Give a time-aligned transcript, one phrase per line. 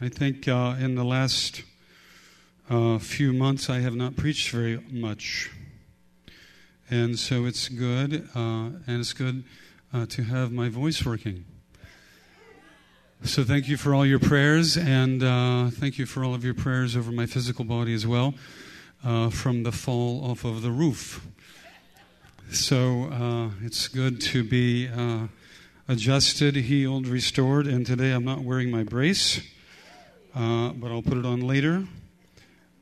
[0.00, 1.62] I think uh, in the last
[2.68, 5.52] uh, few months I have not preached very much.
[6.90, 9.44] And so it's good, uh, and it's good
[9.92, 11.44] uh, to have my voice working.
[13.22, 16.54] So thank you for all your prayers, and uh, thank you for all of your
[16.54, 18.34] prayers over my physical body as well
[19.04, 21.24] uh, from the fall off of the roof.
[22.50, 24.90] So it's good to be
[25.88, 27.66] adjusted, healed, restored.
[27.68, 29.40] And today I'm not wearing my brace,
[30.34, 31.86] uh, but I'll put it on later.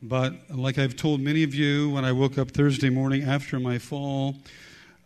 [0.02, 3.78] But like I've told many of you when I woke up Thursday morning after my
[3.78, 4.36] fall,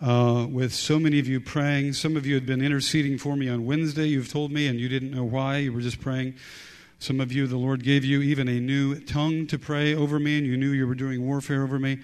[0.01, 3.49] uh, with so many of you praying, some of you had been interceding for me
[3.49, 6.35] on Wednesday, you've told me, and you didn't know why, you were just praying.
[6.99, 10.39] Some of you, the Lord gave you even a new tongue to pray over me,
[10.39, 11.99] and you knew you were doing warfare over me.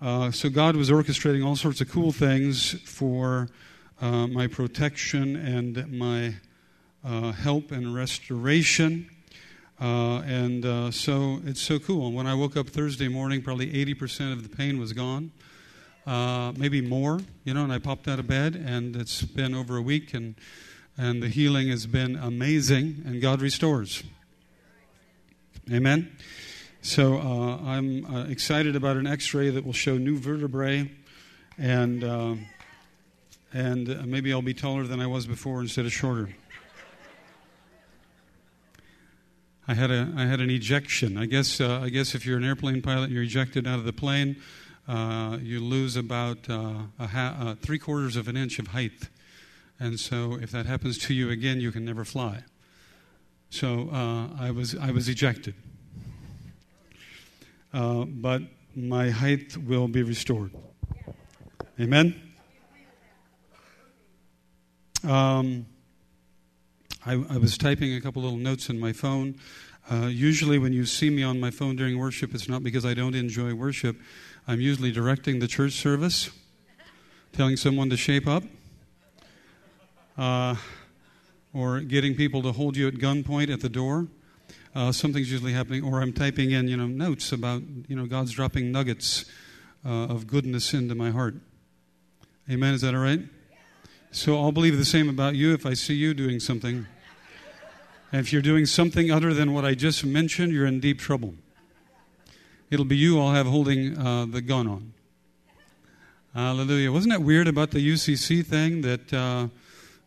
[0.00, 3.48] Uh, so God was orchestrating all sorts of cool things for
[4.00, 6.34] uh, my protection and my
[7.04, 9.08] uh, help and restoration.
[9.80, 12.12] Uh, and uh, so it's so cool.
[12.12, 15.32] When I woke up Thursday morning, probably 80% of the pain was gone,
[16.06, 19.76] uh, maybe more, you know, and I popped out of bed, and it's been over
[19.76, 20.36] a week, and,
[20.96, 24.02] and the healing has been amazing, and God restores.
[25.72, 26.16] Amen.
[26.82, 30.90] So uh, I'm uh, excited about an x ray that will show new vertebrae
[31.56, 32.04] and
[33.54, 36.28] and uh, maybe I'll be taller than I was before instead of shorter.
[39.66, 41.16] I had a I had an ejection.
[41.16, 43.92] I guess uh, I guess if you're an airplane pilot, you're ejected out of the
[43.92, 44.36] plane.
[44.86, 49.08] Uh, you lose about uh, ha- uh, three quarters of an inch of height,
[49.80, 52.44] and so if that happens to you again, you can never fly.
[53.48, 55.54] So uh, I was I was ejected,
[57.72, 58.42] but
[58.76, 60.50] my height will be restored.
[61.80, 62.20] Amen.
[65.02, 65.66] Um,
[67.06, 69.34] I, I, was typing a couple little notes in my phone.
[69.90, 72.94] Uh, usually, when you see me on my phone during worship, it's not because I
[72.94, 73.96] don't enjoy worship.
[74.48, 76.30] I'm usually directing the church service,
[77.32, 78.42] telling someone to shape up,
[80.16, 80.56] uh,
[81.52, 84.08] or getting people to hold you at gunpoint at the door.
[84.74, 88.32] Uh, something's usually happening, or I'm typing in, you know, notes about, you know, God's
[88.32, 89.26] dropping nuggets
[89.84, 91.34] uh, of goodness into my heart.
[92.50, 92.72] Amen.
[92.72, 93.20] Is that all right?
[94.10, 96.86] So I'll believe the same about you if I see you doing something.
[98.14, 101.34] And if you're doing something other than what I just mentioned, you're in deep trouble.
[102.70, 104.92] It'll be you I'll have holding uh, the gun on.
[106.32, 106.92] Hallelujah.
[106.92, 109.48] Wasn't that weird about the UCC thing that, uh,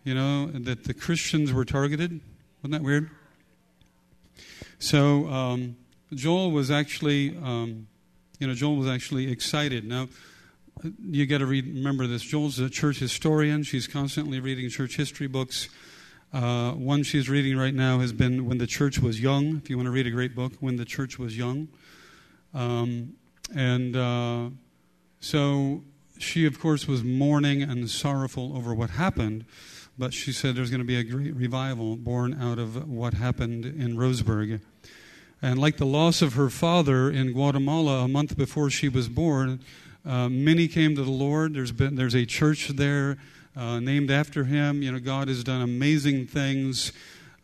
[0.06, 2.22] you know, that the Christians were targeted?
[2.63, 3.09] Wasn't that weird?
[4.79, 5.75] So um,
[6.13, 7.88] Joel was actually, um,
[8.40, 9.84] you know, Joel was actually excited.
[9.84, 10.07] Now,
[11.03, 12.22] you got to remember this.
[12.22, 13.63] Joel's a church historian.
[13.63, 15.67] She's constantly reading church history books.
[16.33, 19.77] Uh, one she's reading right now has been When the Church Was Young, if you
[19.77, 21.69] want to read a great book, When the Church Was Young.
[22.53, 23.13] Um,
[23.55, 24.49] and uh,
[25.21, 25.83] so
[26.19, 29.45] she, of course, was mourning and sorrowful over what happened,
[29.97, 33.66] but she said there's going to be a great revival born out of what happened
[33.66, 34.59] in Roseburg.
[35.41, 39.61] And like the loss of her father in Guatemala a month before she was born,
[40.05, 41.53] uh, many came to the Lord.
[41.53, 43.17] There's been there's a church there
[43.57, 44.81] uh, named after him.
[44.81, 46.91] You know, God has done amazing things.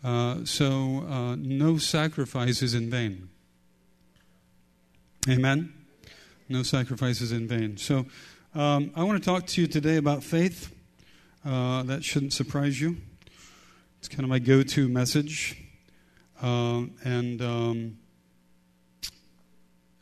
[0.03, 3.29] Uh, so uh, no sacrifice is in vain.
[5.27, 5.73] Amen.
[6.49, 7.77] No sacrifice is in vain.
[7.77, 8.05] So
[8.53, 10.73] um, I want to talk to you today about faith.
[11.45, 12.97] Uh, that shouldn't surprise you.
[13.99, 15.57] It's kind of my go-to message,
[16.41, 17.41] uh, and.
[17.41, 17.97] Um,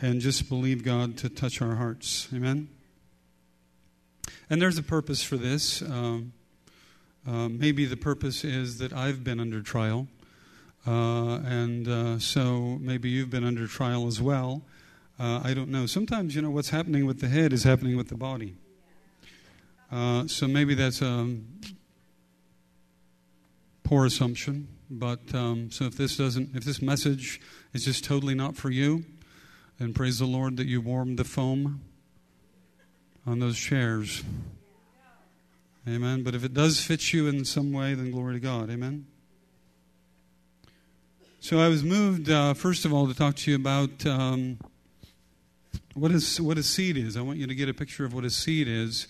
[0.02, 2.28] and just believe God to touch our hearts.
[2.34, 2.70] Amen?
[4.50, 5.82] And there's a purpose for this.
[5.82, 6.34] Um,
[7.28, 10.08] uh, maybe the purpose is that I've been under trial.
[10.86, 14.64] Uh, and uh, so maybe you've been under trial as well.
[15.20, 15.86] Uh, I don't know.
[15.86, 18.56] Sometimes, you know, what's happening with the head is happening with the body.
[19.92, 21.36] Uh, so maybe that's a
[23.84, 24.68] poor assumption.
[24.90, 27.40] But um, so if this doesn't, if this message
[27.74, 29.06] is just totally not for you,
[29.80, 31.82] and praise the Lord that you warmed the foam
[33.26, 34.24] on those chairs.
[35.88, 36.24] Amen.
[36.24, 38.70] But if it does fit you in some way, then glory to God.
[38.70, 39.08] Amen.
[41.40, 44.60] So I was moved, uh, first of all, to talk to you about um,
[45.96, 47.18] what, is, what a seed is.
[47.18, 49.08] I want you to get a picture of what a seed is.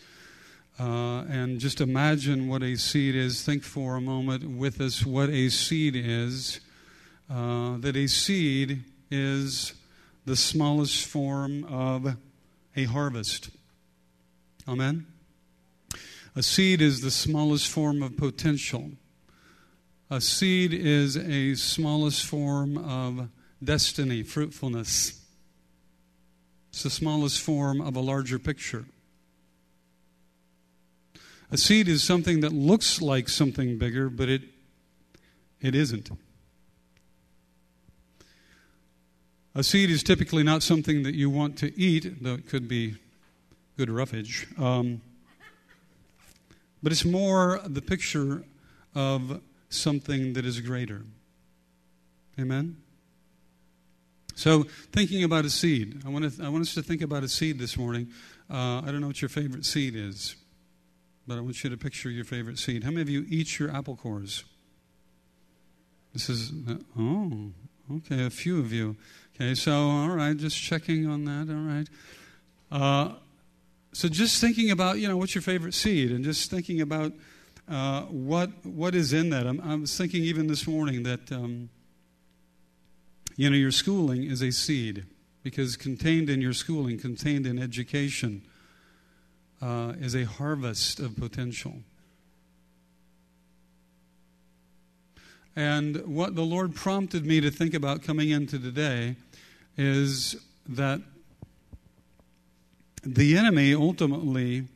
[0.80, 3.44] Uh, and just imagine what a seed is.
[3.44, 6.62] Think for a moment with us what a seed is.
[7.30, 9.74] Uh, that a seed is
[10.26, 12.16] the smallest form of
[12.76, 13.50] a harvest.
[14.72, 15.06] Amen?
[16.34, 18.92] A seed is the smallest form of potential.
[20.10, 23.28] A seed is a smallest form of
[23.62, 25.22] destiny, fruitfulness.
[26.70, 28.86] It's the smallest form of a larger picture.
[31.52, 34.44] A seed is something that looks like something bigger, but it,
[35.60, 36.10] it isn't.
[39.54, 42.96] A seed is typically not something that you want to eat, though it could be
[43.78, 44.48] good roughage.
[44.58, 45.02] Um,
[46.84, 48.44] but it's more the picture
[48.96, 51.04] of something that is greater.
[52.40, 52.78] Amen?
[54.36, 57.28] So, thinking about a seed, I want, to, I want us to think about a
[57.28, 58.08] seed this morning.
[58.50, 60.36] Uh, I don't know what your favorite seed is,
[61.28, 62.84] but I want you to picture your favorite seed.
[62.84, 64.44] How many of you eat your apple cores?
[66.14, 67.52] This is, uh, oh,
[67.98, 68.98] okay, a few of you.
[69.36, 71.88] Okay, so, all right, just checking on that, all right.
[72.72, 73.16] Uh,
[73.94, 77.12] so, just thinking about, you know, what's your favorite seed, and just thinking about
[77.70, 79.46] uh, what what is in that.
[79.46, 81.70] I'm, i was thinking even this morning that um,
[83.36, 85.06] you know your schooling is a seed
[85.44, 88.44] because contained in your schooling, contained in education,
[89.62, 91.76] uh, is a harvest of potential.
[95.56, 99.18] And what the Lord prompted me to think about coming into today
[99.78, 100.36] is
[100.68, 101.02] that
[103.04, 104.68] the enemy ultimately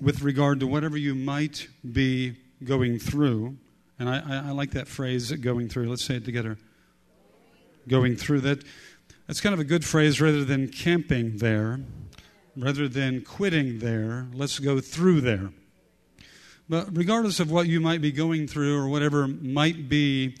[0.00, 3.56] with regard to whatever you might be going through.
[3.98, 5.88] And I, I, I like that phrase, going through.
[5.88, 6.58] Let's say it together.
[7.88, 8.40] Going through.
[8.40, 8.64] That,
[9.26, 11.80] that's kind of a good phrase rather than camping there,
[12.56, 14.26] rather than quitting there.
[14.32, 15.50] Let's go through there.
[16.68, 20.36] But regardless of what you might be going through or whatever might be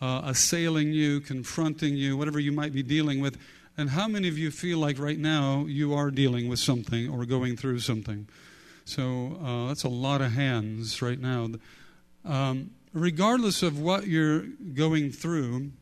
[0.00, 3.38] uh, assailing you, confronting you, whatever you might be dealing with,
[3.76, 7.24] and how many of you feel like right now you are dealing with something or
[7.26, 8.28] going through something?
[8.84, 11.48] So uh, that's a lot of hands right now.
[12.24, 14.40] Um, regardless of what you're
[14.74, 15.72] going through,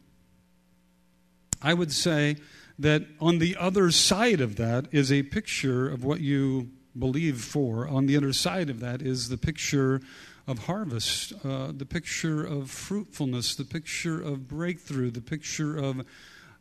[1.63, 2.37] I would say
[2.79, 7.87] that on the other side of that is a picture of what you believe for.
[7.89, 10.01] On the other side of that is the picture
[10.47, 16.05] of harvest, uh, the picture of fruitfulness, the picture of breakthrough, the picture of,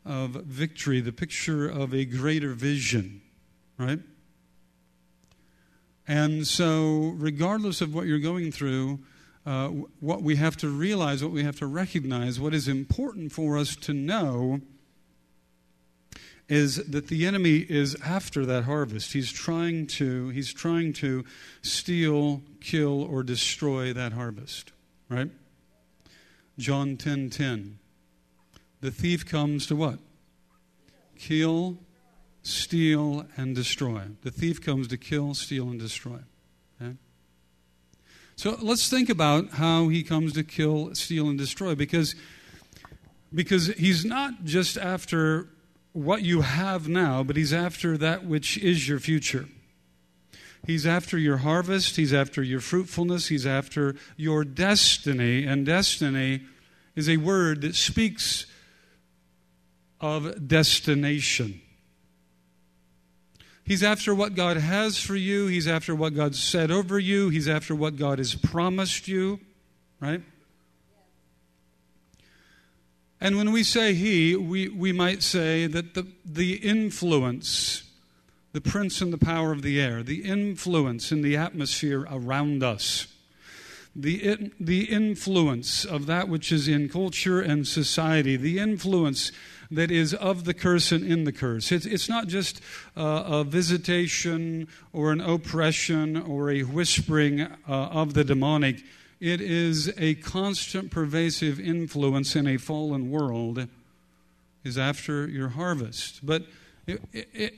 [0.06, 3.22] of victory, the picture of a greater vision,
[3.78, 4.00] right?
[6.08, 9.00] And so, regardless of what you're going through,
[9.46, 9.68] uh,
[10.00, 13.76] what we have to realize, what we have to recognize, what is important for us
[13.78, 14.62] to know
[16.50, 19.14] is that the enemy is after that harvest.
[19.14, 21.24] He's trying to he's trying to
[21.62, 24.72] steal, kill or destroy that harvest,
[25.10, 25.32] right?
[26.58, 27.30] John 10:10.
[27.30, 27.80] 10, 10.
[28.84, 30.00] The thief comes to what?
[31.18, 31.78] Kill,
[32.42, 34.02] steal, and destroy.
[34.24, 36.20] The thief comes to kill, steal, and destroy.
[36.82, 36.96] Okay?
[38.36, 42.14] So let's think about how he comes to kill, steal, and destroy because,
[43.34, 45.48] because he's not just after
[45.94, 49.46] what you have now, but he's after that which is your future.
[50.68, 56.42] He's after your harvest, he's after your fruitfulness, he's after your destiny, and destiny
[56.98, 58.46] is a word that speaks
[60.04, 61.62] of destination.
[63.64, 65.48] He's after what God has for you.
[65.48, 67.30] He's after what God said over you.
[67.30, 69.40] He's after what God has promised you,
[70.02, 70.22] right?
[73.22, 77.84] And when we say He, we, we might say that the, the influence,
[78.52, 83.08] the prince and the power of the air, the influence in the atmosphere around us,
[83.96, 89.32] the, the influence of that which is in culture and society, the influence
[89.76, 91.72] that is of the curse and in the curse.
[91.72, 92.62] It's, it's not just
[92.96, 98.84] uh, a visitation or an oppression or a whispering uh, of the demonic.
[99.20, 103.68] It is a constant, pervasive influence in a fallen world,
[104.64, 106.26] is after your harvest.
[106.26, 106.44] But
[106.88, 107.54] it, it,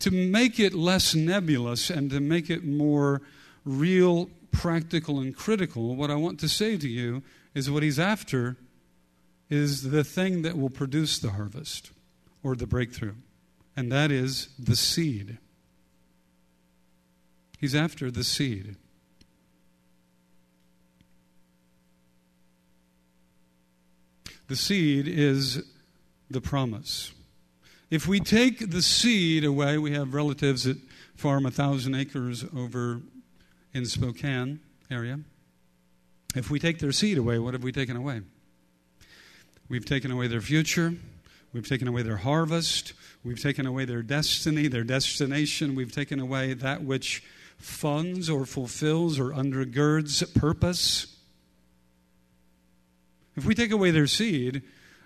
[0.00, 3.22] to make it less nebulous and to make it more
[3.64, 7.22] real, practical, and critical, what I want to say to you
[7.54, 8.56] is what he's after
[9.50, 11.90] is the thing that will produce the harvest
[12.42, 13.14] or the breakthrough,
[13.76, 15.38] and that is the seed.
[17.58, 18.76] He's after the seed.
[24.48, 25.62] The seed is
[26.30, 27.12] the promise.
[27.90, 30.78] If we take the seed away, we have relatives that
[31.16, 33.00] farm a thousand acres over
[33.74, 35.20] in Spokane area.
[36.34, 38.22] If we take their seed away, what have we taken away?
[39.68, 40.94] We've taken away their future.
[41.52, 42.92] We've taken away their harvest.
[43.24, 45.74] We've taken away their destiny, their destination.
[45.74, 47.22] We've taken away that which
[47.58, 51.16] funds or fulfills or undergirds purpose.
[53.36, 54.62] If we take away their seed,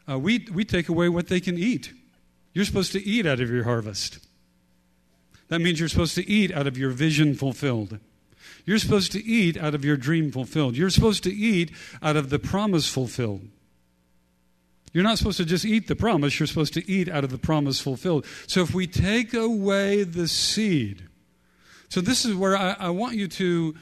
[0.09, 1.93] uh, we, we take away what they can eat.
[2.53, 4.19] You're supposed to eat out of your harvest.
[5.49, 7.99] That means you're supposed to eat out of your vision fulfilled.
[8.65, 10.77] You're supposed to eat out of your dream fulfilled.
[10.77, 13.49] You're supposed to eat out of the promise fulfilled.
[14.93, 17.39] You're not supposed to just eat the promise, you're supposed to eat out of the
[17.39, 18.27] promise fulfilled.
[18.47, 21.05] So if we take away the seed,
[21.89, 23.75] so this is where I, I want you to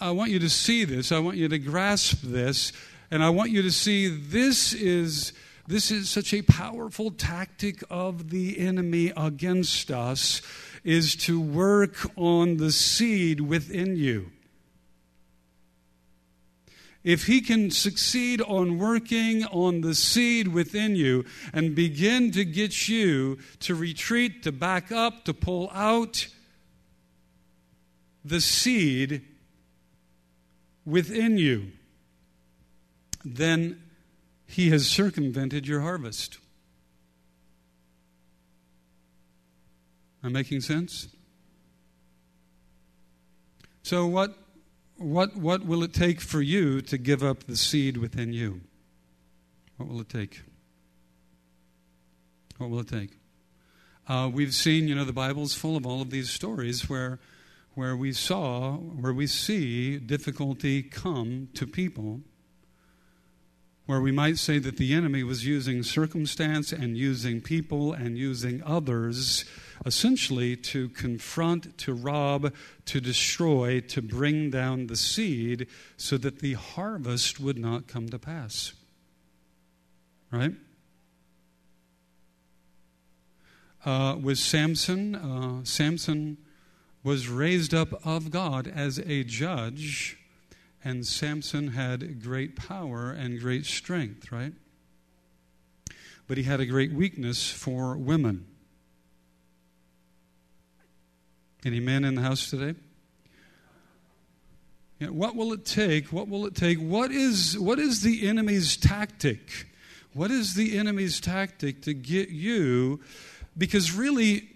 [0.00, 1.12] I want you to see this.
[1.12, 2.72] I want you to grasp this,
[3.10, 5.32] and I want you to see this is
[5.66, 10.40] this is such a powerful tactic of the enemy against us
[10.82, 14.30] is to work on the seed within you.
[17.04, 22.88] If he can succeed on working on the seed within you and begin to get
[22.88, 26.26] you to retreat, to back up, to pull out
[28.24, 29.22] the seed
[30.84, 31.72] within you,
[33.24, 33.82] then
[34.46, 36.38] he has circumvented your harvest.
[40.22, 41.08] Am I making sense?
[43.82, 44.36] So, what,
[44.98, 48.60] what, what will it take for you to give up the seed within you?
[49.76, 50.42] What will it take?
[52.58, 53.10] What will it take?
[54.08, 57.20] Uh, we've seen, you know, the Bible's full of all of these stories where,
[57.74, 62.20] where we saw, where we see difficulty come to people
[63.88, 68.62] where we might say that the enemy was using circumstance and using people and using
[68.66, 69.46] others
[69.86, 72.52] essentially to confront, to rob,
[72.84, 75.66] to destroy, to bring down the seed
[75.96, 78.74] so that the harvest would not come to pass.
[80.30, 80.52] Right?
[83.86, 86.36] Uh, with Samson, uh, Samson
[87.02, 90.18] was raised up of God as a judge
[90.84, 94.52] and Samson had great power and great strength, right?
[96.26, 98.46] But he had a great weakness for women.
[101.64, 102.78] Any men in the house today?
[105.00, 106.12] Yeah, what will it take?
[106.12, 106.78] What will it take?
[106.78, 109.66] What is, what is the enemy's tactic?
[110.12, 113.00] What is the enemy's tactic to get you?
[113.56, 114.48] Because really,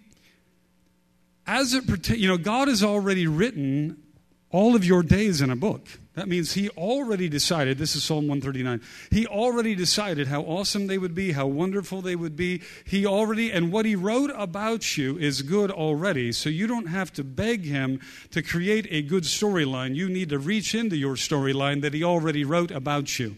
[1.47, 4.03] as it pertains, you know, God has already written
[4.51, 5.87] all of your days in a book.
[6.15, 10.99] That means he already decided, this is Psalm 139, he already decided how awesome they
[10.99, 12.61] would be, how wonderful they would be.
[12.85, 17.15] He already, and what he wrote about you is good already, so you don't have
[17.15, 17.99] to beg him
[18.31, 19.95] to create a good storyline.
[19.95, 23.37] You need to reach into your storyline that he already wrote about you.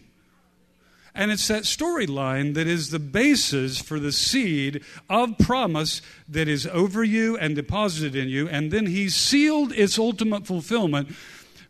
[1.17, 6.67] And it's that storyline that is the basis for the seed of promise that is
[6.67, 8.49] over you and deposited in you.
[8.49, 11.15] And then he sealed its ultimate fulfillment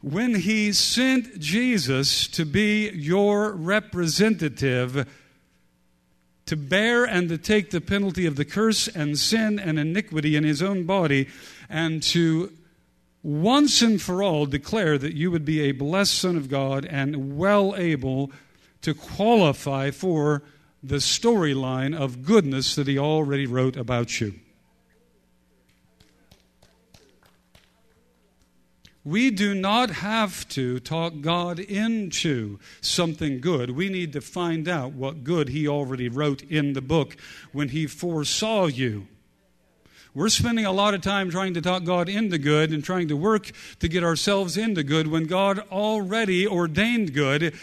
[0.05, 5.09] when he sent Jesus to be your representative
[6.45, 10.43] to bear and to take the penalty of the curse and sin and iniquity in
[10.43, 11.27] his own body
[11.67, 12.51] and to
[13.23, 17.35] once and for all declare that you would be a blessed son of God and
[17.35, 18.31] well able
[18.83, 20.43] to qualify for
[20.83, 24.35] the storyline of goodness that he already wrote about you.
[29.05, 33.69] We do not have to talk God into something good.
[33.69, 37.15] We need to find out what good He already wrote in the book
[37.51, 39.07] when He foresaw you.
[40.15, 43.15] We're spending a lot of time trying to talk God into good and trying to
[43.15, 47.53] work to get ourselves into good when God already ordained good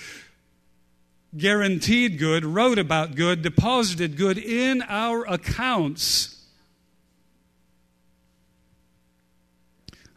[1.36, 6.31] guaranteed good, wrote about good, deposited good in our accounts.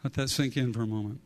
[0.06, 1.20] Let that sink in for a moment.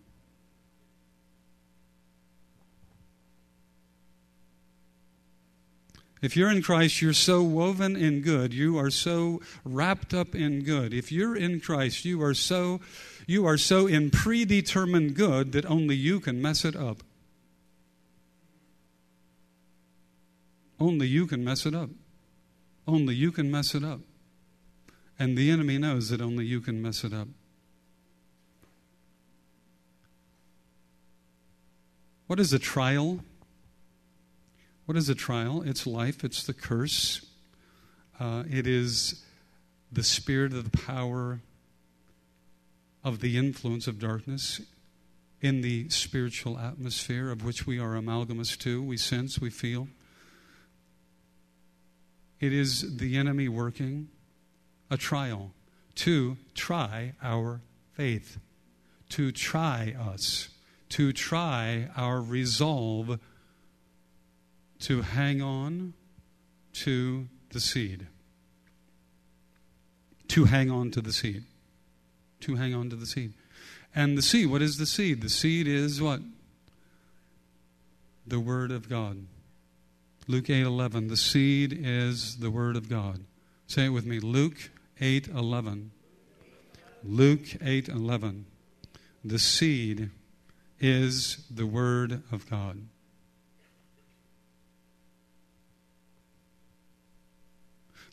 [6.23, 8.55] If you're in Christ, you're so woven in good.
[8.55, 10.95] You are so wrapped up in good.
[10.95, 12.81] If you're in Christ, you are so
[13.27, 17.03] you are so in predetermined good that only you can mess it up.
[20.81, 21.91] Only you can mess it up.
[22.89, 24.01] Only you can mess it up.
[25.19, 27.29] And the enemy knows that only you can mess it up.
[32.31, 33.19] What is a trial?
[34.85, 35.63] What is a trial?
[35.63, 37.27] It's life, it's the curse,
[38.21, 39.25] uh, it is
[39.91, 41.41] the spirit of the power
[43.03, 44.61] of the influence of darkness
[45.41, 48.81] in the spiritual atmosphere of which we are amalgamous to.
[48.81, 49.89] We sense, we feel.
[52.39, 54.07] It is the enemy working
[54.89, 55.51] a trial
[55.97, 57.61] to try our
[57.95, 58.39] faith,
[59.09, 60.49] to try us,
[60.91, 63.19] to try our resolve
[64.81, 65.95] to hang on
[66.73, 68.07] to the seed.
[70.29, 71.45] To hang on to the seed.
[72.41, 73.35] To hang on to the seed.
[73.95, 75.21] And the seed, what is the seed?
[75.21, 76.21] The seed is what?
[78.27, 79.27] The Word of God.
[80.29, 81.09] Luke 8 11.
[81.09, 83.25] The seed is the Word of God.
[83.67, 84.21] Say it with me.
[84.21, 84.71] Luke
[85.01, 85.91] 8 11.
[87.03, 88.47] Luke 8 11.
[89.25, 90.11] The seed
[90.81, 92.83] is the Word of God.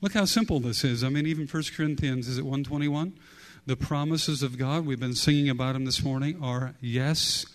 [0.02, 1.04] Look how simple this is.
[1.04, 3.18] I mean, even 1 Corinthians, is it 121?
[3.66, 7.46] The promises of God, we've been singing about them this morning, are yes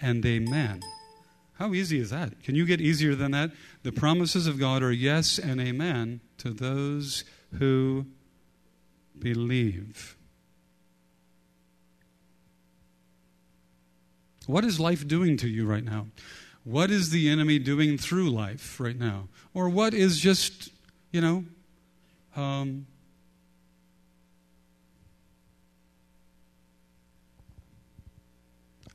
[0.00, 0.80] and amen.
[1.54, 2.42] How easy is that?
[2.42, 3.52] Can you get easier than that?
[3.84, 7.24] The promises of God are yes and amen to those
[7.58, 8.06] who
[9.16, 10.16] believe.
[14.46, 16.06] What is life doing to you right now?
[16.64, 19.28] What is the enemy doing through life right now?
[19.54, 20.70] Or what is just,
[21.10, 21.44] you know,
[22.36, 22.86] um,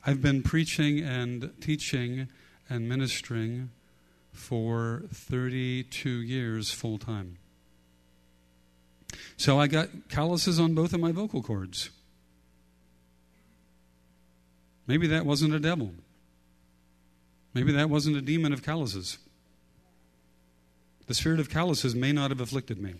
[0.04, 2.28] I've been preaching and teaching
[2.70, 3.70] and ministering
[4.32, 7.36] for 32 years full time.
[9.36, 11.90] So I got calluses on both of my vocal cords.
[14.88, 15.92] Maybe that wasn't a devil.
[17.54, 19.18] Maybe that wasn't a demon of calluses.
[21.06, 22.94] The spirit of calluses may not have afflicted me.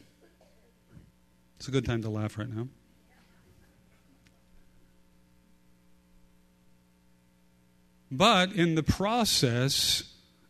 [1.56, 2.68] It's a good time to laugh right now.
[8.10, 10.02] But in the process,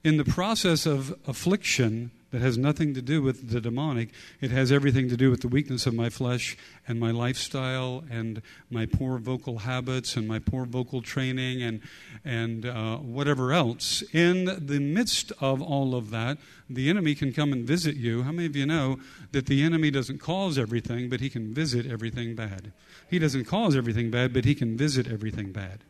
[0.05, 4.10] in the process of affliction, that has nothing to do with the demonic.
[4.40, 8.42] It has everything to do with the weakness of my flesh and my lifestyle and
[8.70, 11.80] my poor vocal habits and my poor vocal training and,
[12.24, 14.02] and uh, whatever else.
[14.12, 16.38] In the midst of all of that,
[16.68, 18.22] the enemy can come and visit you.
[18.22, 18.98] How many of you know
[19.32, 22.72] that the enemy doesn't cause everything, but he can visit everything bad?
[23.08, 25.84] He doesn't cause everything bad, but he can visit everything bad.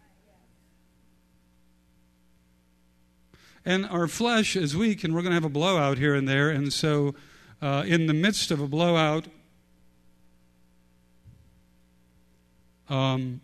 [3.64, 6.50] And our flesh is weak, and we're going to have a blowout here and there.
[6.50, 7.14] And so,
[7.60, 9.26] uh, in the midst of a blowout,
[12.88, 13.40] um,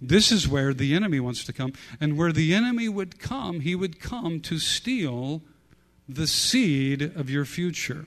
[0.00, 1.72] this is where the enemy wants to come.
[2.00, 5.42] And where the enemy would come, he would come to steal
[6.08, 8.06] the seed of your future.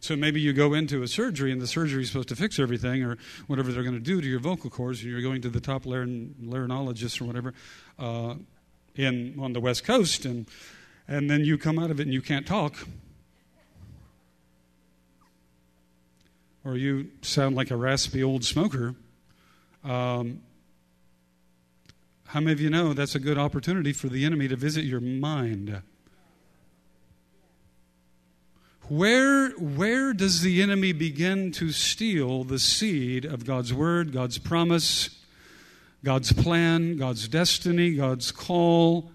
[0.00, 3.02] So maybe you go into a surgery and the surgery is supposed to fix everything
[3.02, 5.60] or whatever they're going to do to your vocal cords, and you're going to the
[5.60, 7.52] top laryn- laryngeologist or whatever
[7.98, 8.34] uh,
[8.94, 10.46] in on the West Coast, and
[11.08, 12.76] and then you come out of it and you can't talk.
[16.64, 18.94] Or you sound like a raspy old smoker.
[19.82, 20.42] Um,
[22.26, 25.00] how many of you know that's a good opportunity for the enemy to visit your
[25.00, 25.82] mind?
[28.88, 35.10] Where, where does the enemy begin to steal the seed of God's word, God's promise,
[36.02, 39.10] God's plan, God's destiny, God's call,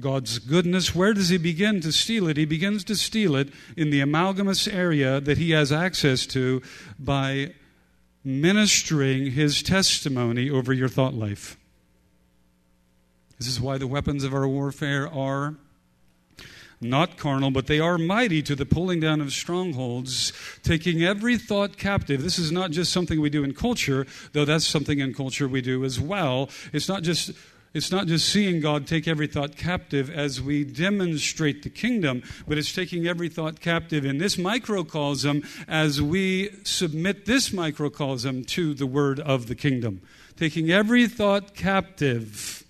[0.00, 0.96] God's goodness?
[0.96, 2.36] Where does he begin to steal it?
[2.36, 6.60] He begins to steal it in the amalgamous area that he has access to
[6.98, 7.54] by
[8.24, 11.56] ministering his testimony over your thought life.
[13.38, 15.54] This is why the weapons of our warfare are
[16.82, 21.76] not carnal, but they are mighty to the pulling down of strongholds, taking every thought
[21.76, 22.22] captive.
[22.22, 25.60] This is not just something we do in culture, though that's something in culture we
[25.60, 26.50] do as well.
[26.72, 27.32] It's not just
[27.74, 32.58] it's not just seeing God take every thought captive as we demonstrate the kingdom, but
[32.58, 38.86] it's taking every thought captive in this microcosm as we submit this microcosm to the
[38.86, 40.02] word of the kingdom.
[40.36, 42.62] Taking every thought captive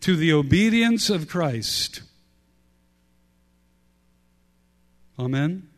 [0.00, 2.02] to the obedience of Christ.
[5.20, 5.68] Amen?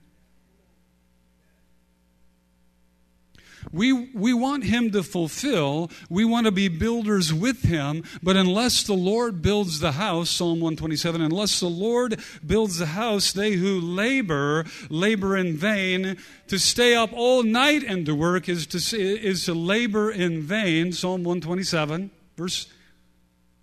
[3.72, 5.90] We, we want him to fulfill.
[6.08, 8.04] We want to be builders with him.
[8.22, 13.32] But unless the Lord builds the house, Psalm 127, unless the Lord builds the house,
[13.32, 16.18] they who labor, labor in vain.
[16.48, 20.92] To stay up all night and to work is to, is to labor in vain.
[20.92, 22.66] Psalm 127, verse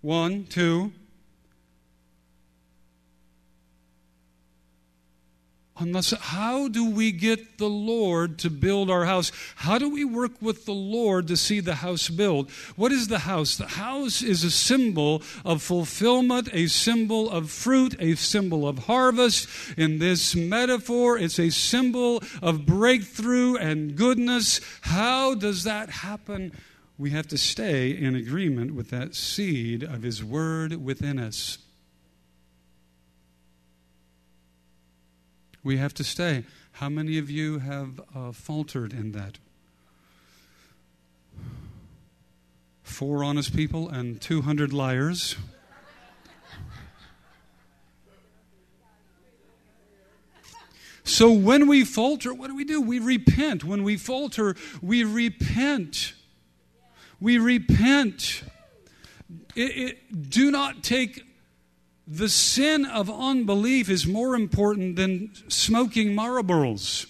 [0.02, 0.92] 1, 2.
[5.80, 9.32] Unless, how do we get the Lord to build our house?
[9.56, 12.50] How do we work with the Lord to see the house built?
[12.76, 13.56] What is the house?
[13.56, 19.48] The house is a symbol of fulfillment, a symbol of fruit, a symbol of harvest.
[19.78, 24.60] In this metaphor, it's a symbol of breakthrough and goodness.
[24.82, 26.52] How does that happen?
[27.00, 31.56] we have to stay in agreement with that seed of His Word within us.
[35.62, 36.44] We have to stay.
[36.72, 39.38] How many of you have uh, faltered in that?
[42.82, 45.36] Four honest people and 200 liars.
[51.10, 52.80] So when we falter, what do we do?
[52.80, 53.64] We repent.
[53.64, 56.14] When we falter, we repent.
[57.20, 58.44] We repent.
[59.56, 61.24] It, it, do not take
[62.12, 67.06] the sin of unbelief is more important than smoking Marlboros.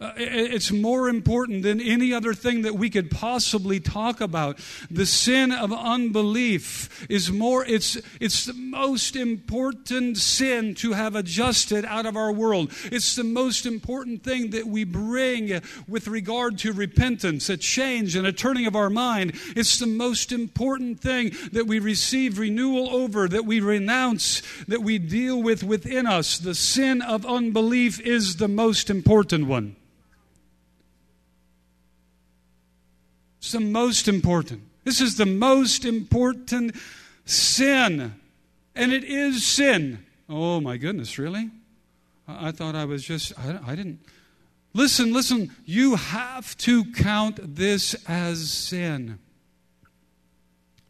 [0.00, 4.58] Uh, it's more important than any other thing that we could possibly talk about.
[4.90, 11.84] The sin of unbelief is more, it's, it's the most important sin to have adjusted
[11.84, 12.72] out of our world.
[12.84, 18.26] It's the most important thing that we bring with regard to repentance, a change and
[18.26, 19.32] a turning of our mind.
[19.54, 24.96] It's the most important thing that we receive renewal over, that we renounce, that we
[24.96, 26.38] deal with within us.
[26.38, 29.76] The sin of unbelief is the most important one.
[33.40, 34.62] It's the most important.
[34.84, 36.76] This is the most important
[37.24, 38.14] sin.
[38.74, 40.04] And it is sin.
[40.28, 41.50] Oh my goodness, really?
[42.28, 44.00] I thought I was just, I, I didn't.
[44.74, 49.18] Listen, listen, you have to count this as sin.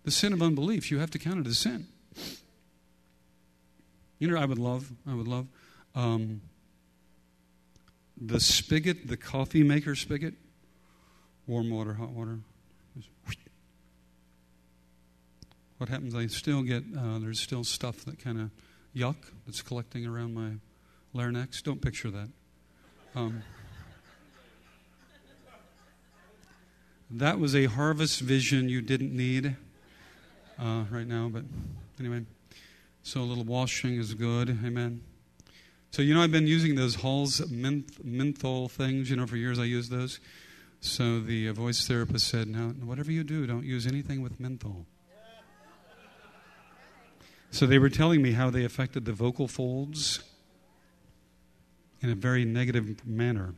[0.03, 1.87] The sin of unbelief, you have to count it as sin.
[4.19, 5.47] You know, I would love, I would love
[5.95, 6.43] um,
[8.21, 10.35] the spigot, the coffee maker spigot
[11.51, 12.39] warm water, hot water.
[15.79, 16.15] What happens?
[16.15, 18.51] I still get, uh, there's still stuff that kind of
[18.95, 20.59] yuck that's collecting around my
[21.13, 21.61] larynx.
[21.61, 22.29] Don't picture that.
[23.17, 23.43] Um,
[27.11, 29.57] that was a harvest vision you didn't need
[30.57, 31.43] uh, right now, but
[31.99, 32.25] anyway.
[33.03, 34.51] So a little washing is good.
[34.65, 35.01] Amen.
[35.91, 39.11] So, you know, I've been using those Hall's menth- menthol things.
[39.11, 40.21] You know, for years I used those.
[40.81, 44.87] So the uh, voice therapist said, Now, whatever you do, don't use anything with menthol.
[47.51, 50.21] So they were telling me how they affected the vocal folds
[52.01, 53.55] in a very negative manner.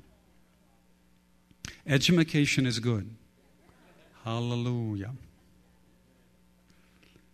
[1.87, 3.14] Education is good.
[4.24, 5.12] Hallelujah.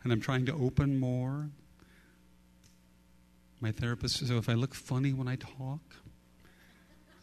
[0.03, 1.49] And I'm trying to open more.
[3.61, 5.81] My therapist says, so if I look funny when I talk,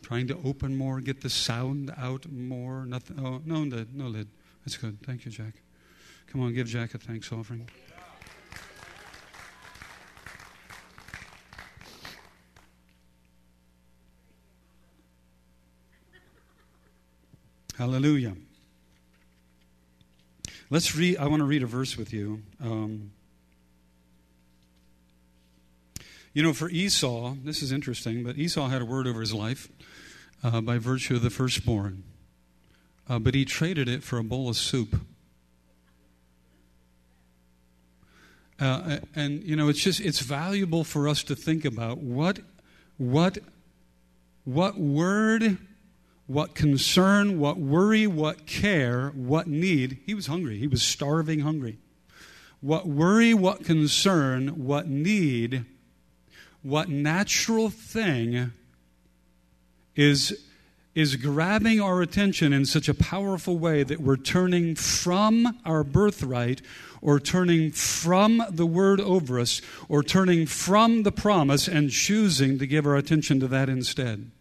[0.06, 2.86] trying to open more, get the sound out more.
[2.86, 3.20] Nothing.
[3.20, 4.28] Oh no, lid, no lid.
[4.64, 5.00] That's good.
[5.02, 5.56] Thank you, Jack.
[6.28, 7.68] Come on, give Jack a thanks offering.
[17.76, 18.36] Hallelujah.
[20.70, 21.18] Let's read.
[21.18, 22.44] I want to read a verse with you.
[22.62, 23.12] Um,
[26.32, 29.68] you know, for Esau, this is interesting, but Esau had a word over his life
[30.46, 32.04] uh, by virtue of the firstborn.
[33.10, 35.02] Uh, but he traded it for a bowl of soup.
[38.60, 42.40] Uh, and you know, it's just it's valuable for us to think about what
[42.98, 43.40] what
[44.44, 45.58] what word,
[46.28, 49.98] what concern, what worry, what care, what need.
[50.06, 50.58] He was hungry.
[50.60, 51.80] He was starving hungry.
[52.62, 55.66] What worry, what concern, what need,
[56.62, 58.54] what natural thing
[59.96, 60.46] is,
[60.94, 66.62] is grabbing our attention in such a powerful way that we're turning from our birthright
[67.02, 72.66] or turning from the word over us or turning from the promise and choosing to
[72.66, 74.32] give our attention to that instead.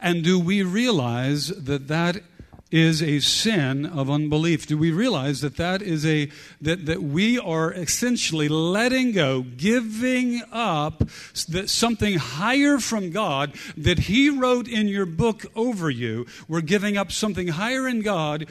[0.00, 2.22] And do we realize that that
[2.70, 4.66] is a sin of unbelief.
[4.66, 10.42] Do we realize that that is a that that we are essentially letting go, giving
[10.52, 11.02] up
[11.48, 16.26] that something higher from God that he wrote in your book over you.
[16.46, 18.46] We're giving up something higher in God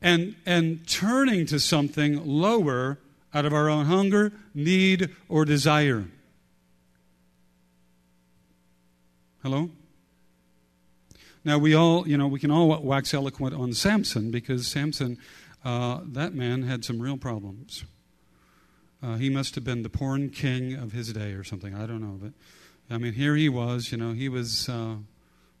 [0.00, 2.98] and and turning to something lower
[3.32, 6.04] out of our own hunger, need or desire.
[9.42, 9.70] Hello?
[11.44, 15.18] Now, we all, you know, we can all wax eloquent on Samson because Samson,
[15.64, 17.84] uh, that man had some real problems.
[19.02, 21.74] Uh, he must have been the porn king of his day or something.
[21.74, 22.18] I don't know.
[22.20, 22.32] But,
[22.94, 24.96] I mean, here he was, you know, he was, uh,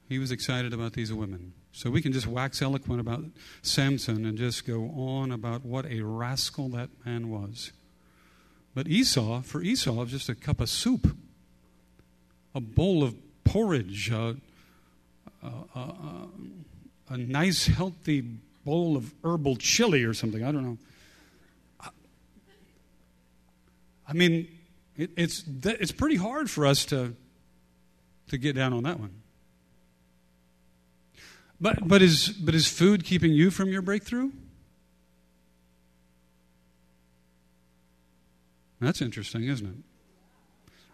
[0.08, 1.52] he was excited about these women.
[1.72, 3.24] So we can just wax eloquent about
[3.60, 7.72] Samson and just go on about what a rascal that man was.
[8.74, 11.16] But Esau, for Esau, was just a cup of soup,
[12.54, 14.34] a bowl of porridge, uh,
[15.44, 16.26] uh,
[17.08, 18.22] a nice, healthy
[18.64, 20.42] bowl of herbal chili or something.
[20.42, 20.78] I don't know.
[24.06, 24.48] I mean,
[24.96, 27.14] it, it's, it's pretty hard for us to,
[28.28, 29.22] to get down on that one.
[31.60, 34.30] But, but, is, but is food keeping you from your breakthrough?
[38.80, 39.76] That's interesting, isn't it?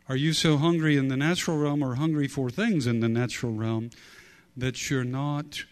[0.09, 3.53] Are you so hungry in the natural realm or hungry for things in the natural
[3.53, 3.91] realm
[4.57, 5.65] that you're not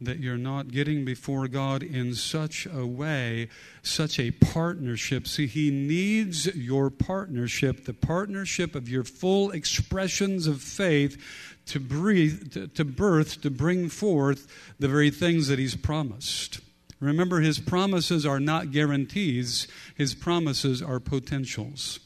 [0.00, 3.48] that you're not getting before God in such a way,
[3.82, 5.26] such a partnership.
[5.26, 11.20] See, He needs your partnership, the partnership of your full expressions of faith
[11.66, 14.46] to breathe, to, to birth, to bring forth
[14.78, 16.60] the very things that He's promised.
[17.00, 21.98] Remember, His promises are not guarantees, His promises are potentials.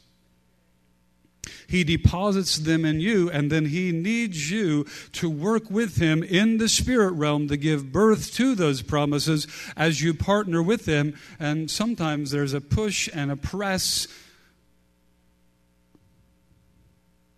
[1.67, 6.57] He deposits them in you, and then He needs you to work with Him in
[6.57, 11.17] the spirit realm to give birth to those promises as you partner with Him.
[11.39, 14.07] And sometimes there's a push and a press.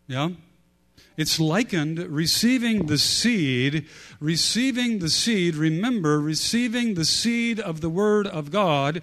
[0.08, 0.30] Yeah?
[1.18, 3.88] It's likened receiving the seed,
[4.20, 9.02] receiving the seed, remember, receiving the seed of the Word of God.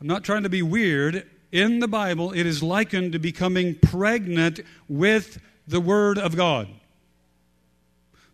[0.00, 4.60] I'm not trying to be weird in the Bible, it is likened to becoming pregnant
[4.88, 6.68] with the Word of God.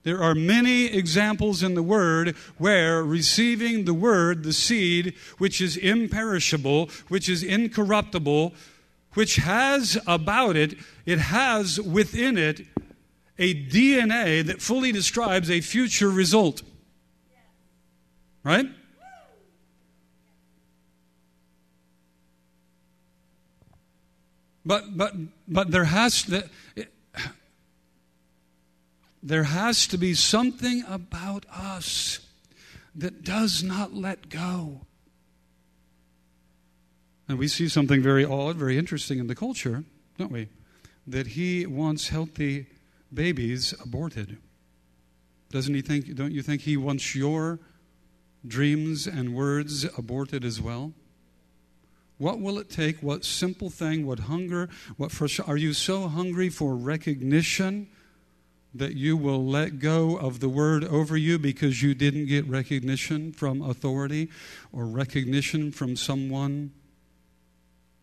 [0.03, 5.77] There are many examples in the Word where receiving the Word, the seed, which is
[5.77, 8.53] imperishable, which is incorruptible,
[9.15, 10.75] which has about it,
[11.07, 12.67] it has within it
[13.39, 16.63] a DNA that fully describes a future result.
[18.45, 18.67] Right?
[24.65, 25.15] But, but,
[25.47, 26.49] but there has to,
[29.23, 32.21] there has to be something about us
[32.95, 34.83] that does not let go.
[37.29, 39.85] And we see something very odd, very interesting in the culture,
[40.19, 40.49] don't we?
[41.07, 42.67] That he wants healthy
[43.13, 44.39] babies aborted.
[45.51, 47.61] Doesn't he think, don't you think he wants your
[48.47, 50.93] dreams and words aborted as well?
[52.19, 53.03] What will it take?
[53.03, 54.07] What simple thing?
[54.07, 54.69] What hunger?
[54.97, 55.51] What frustration?
[55.51, 57.89] Are you so hungry for recognition
[58.75, 63.33] that you will let go of the word over you because you didn't get recognition
[63.33, 64.29] from authority
[64.73, 66.73] or recognition from someone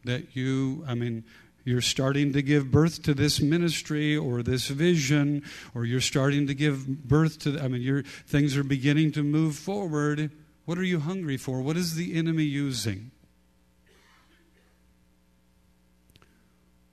[0.06, 1.26] that you, I mean,
[1.64, 5.44] you're starting to give birth to this ministry or this vision,
[5.76, 9.56] or you're starting to give birth to, I mean, your, things are beginning to move
[9.56, 10.32] forward.
[10.66, 11.62] What are you hungry for?
[11.62, 13.12] What is the enemy using?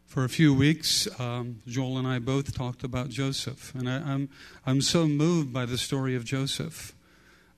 [0.09, 4.05] For a few weeks, um, Joel and I both talked about Joseph, and I, am
[4.07, 4.29] I'm,
[4.65, 6.95] I'm so moved by the story of Joseph.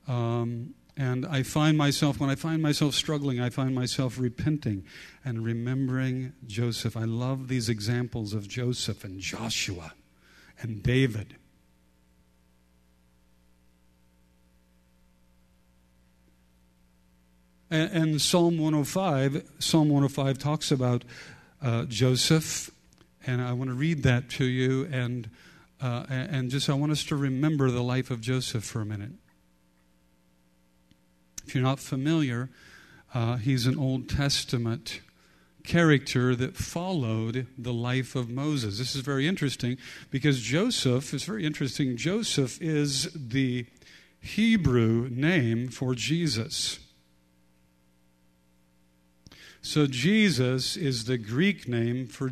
[0.08, 4.84] Um, and I find myself, when I find myself struggling, I find myself repenting
[5.24, 6.96] and remembering Joseph.
[6.96, 9.92] I love these examples of Joseph and Joshua
[10.60, 11.36] and David.
[17.70, 21.04] And, and Psalm 105, Psalm 105 talks about
[21.62, 22.70] uh, Joseph,
[23.26, 25.28] and I want to read that to you, and
[25.80, 29.12] uh, and just I want us to remember the life of Joseph for a minute.
[31.46, 32.50] If you're not familiar,
[33.14, 35.00] uh, he's an Old Testament
[35.64, 38.78] character that followed the life of Moses.
[38.78, 39.76] This is very interesting
[40.10, 41.96] because Joseph is very interesting.
[41.96, 43.66] Joseph is the
[44.20, 46.78] Hebrew name for Jesus.
[49.62, 52.30] So Jesus is the Greek name for,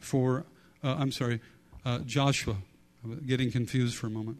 [0.00, 0.44] for
[0.82, 1.40] uh, I'm sorry,
[1.84, 2.56] uh, Joshua.
[3.02, 4.38] I'm getting confused for a moment.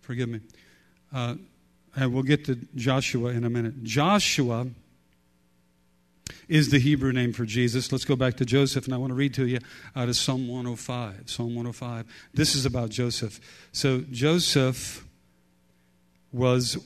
[0.00, 0.40] Forgive me.
[1.12, 1.34] Uh,
[1.96, 3.82] and we'll get to Joshua in a minute.
[3.82, 4.68] Joshua
[6.48, 7.92] is the Hebrew name for Jesus.
[7.92, 9.58] Let's go back to Joseph, and I want to read to you
[9.94, 11.24] out of Psalm 105.
[11.26, 12.06] Psalm 105.
[12.32, 13.40] This is about Joseph.
[13.72, 15.04] So Joseph
[16.32, 16.78] was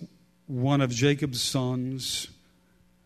[0.46, 2.28] one of Jacob's sons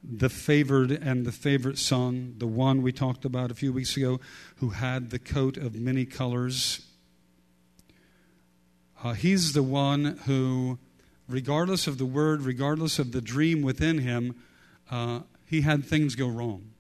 [0.03, 4.21] the favored and the favorite son, the one we talked about a few weeks ago,
[4.57, 6.87] who had the coat of many colors.
[9.03, 10.79] Uh, he's the one who,
[11.29, 14.37] regardless of the word, regardless of the dream within him,
[14.91, 16.71] uh, he had things go wrong.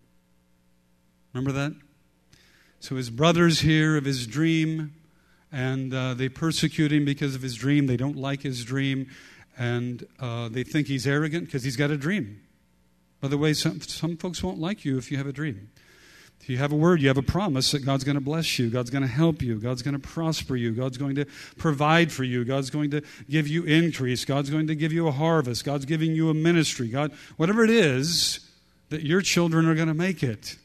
[1.32, 1.74] Remember that?
[2.80, 4.94] So his brothers hear of his dream
[5.50, 7.86] and uh, they persecute him because of his dream.
[7.86, 9.08] They don't like his dream
[9.56, 12.40] and uh, they think he's arrogant because he's got a dream.
[13.20, 15.70] By the way, some, some folks won't like you if you have a dream.
[16.40, 18.70] If you have a word, you have a promise that God's going to bless you,
[18.70, 21.26] God's going to help you, God's going to prosper you, God's going to
[21.56, 25.12] provide for you, God's going to give you increase, God's going to give you a
[25.12, 28.40] harvest, God's giving you a ministry, God, whatever it is
[28.90, 30.56] that your children are going to make it.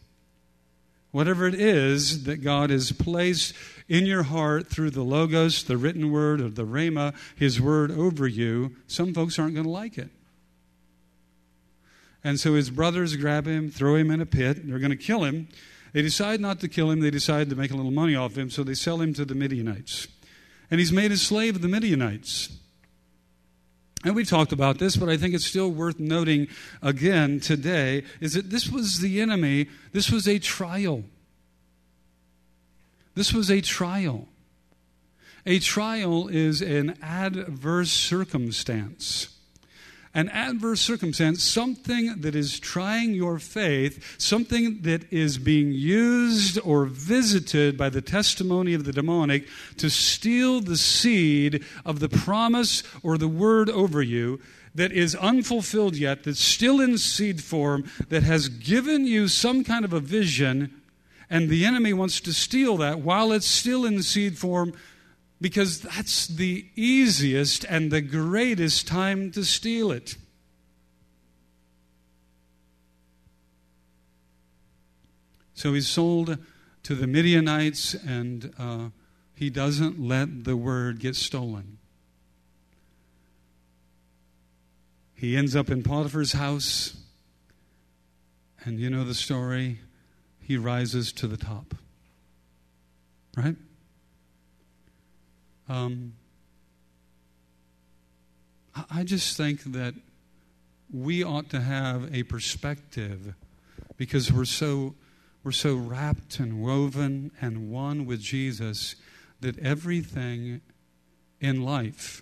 [1.11, 3.53] Whatever it is that God has placed
[3.87, 8.27] in your heart through the Logos, the written word, or the Rhema, His word over
[8.27, 10.09] you, some folks aren't going to like it.
[12.23, 14.67] And so his brothers grab him, throw him in a pit.
[14.67, 15.49] They're going to kill him.
[15.91, 17.01] They decide not to kill him.
[17.01, 19.35] They decide to make a little money off him, so they sell him to the
[19.35, 20.07] Midianites.
[20.71, 22.57] And he's made a slave of the Midianites.
[24.03, 26.47] And we've talked about this, but I think it's still worth noting
[26.81, 31.03] again today is that this was the enemy, this was a trial.
[33.15, 34.27] This was a trial.
[35.45, 39.29] A trial is an adverse circumstance
[40.13, 46.85] an adverse circumstance, something that is trying your faith, something that is being used or
[46.85, 49.47] visited by the testimony of the demonic
[49.77, 54.39] to steal the seed of the promise or the word over you
[54.75, 59.85] that is unfulfilled yet, that's still in seed form, that has given you some kind
[59.85, 60.81] of a vision,
[61.29, 64.73] and the enemy wants to steal that while it's still in seed form
[65.43, 70.15] because that's the easiest and the greatest time to steal it.
[75.53, 76.37] So he's sold
[76.83, 78.89] to the Midianites, and uh,
[79.35, 81.77] he doesn't let the word get stolen.
[85.13, 86.95] He ends up in Potiphar's house,
[88.63, 89.81] and you know the story.
[90.39, 91.75] He rises to the top.
[93.35, 93.57] Right?
[95.73, 96.13] Um,
[98.91, 99.95] I just think that
[100.91, 103.33] we ought to have a perspective
[103.97, 104.93] because we're so
[105.43, 108.95] we're so wrapped and woven and one with Jesus
[109.41, 110.61] that everything
[111.41, 112.21] in life,